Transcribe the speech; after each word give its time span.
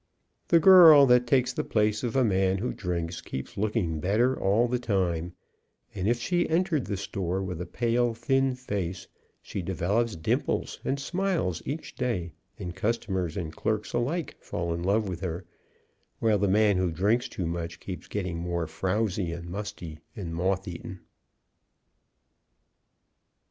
The 0.47 0.59
girl 0.59 1.05
that 1.05 1.27
takes 1.27 1.53
the 1.53 1.63
place 1.63 2.01
of 2.01 2.15
a 2.15 2.23
man 2.23 2.57
who 2.57 2.73
drinks 2.73 3.21
keeps 3.21 3.55
looking 3.55 3.99
better 3.99 4.35
all 4.35 4.67
the 4.67 4.79
time, 4.79 5.33
and 5.93 6.07
if 6.07 6.19
she 6.19 6.49
entered 6.49 6.85
the 6.85 6.97
store 6.97 7.43
with 7.43 7.61
a 7.61 7.67
pale, 7.67 8.15
thin 8.15 8.55
face, 8.55 9.07
she 9.43 9.61
develops 9.61 10.15
dimples 10.15 10.79
and 10.83 10.99
smiles 10.99 11.61
each 11.67 11.93
day, 11.93 12.33
and 12.57 12.75
customers 12.75 13.37
and 13.37 13.55
clerks 13.55 13.93
alike 13.93 14.35
fall 14.39 14.73
in 14.73 14.81
love 14.81 15.07
with 15.07 15.19
her, 15.21 15.45
while 16.17 16.39
the 16.39 16.47
man 16.47 16.77
who 16.77 16.89
drinks 16.89 17.29
too 17.29 17.45
much 17.45 17.79
keeps 17.79 18.07
getting 18.07 18.39
more 18.39 18.65
frowzy, 18.65 19.31
and 19.31 19.51
musty, 19.51 19.99
and 20.15 20.33
moth 20.33 20.67
eaten. 20.67 21.01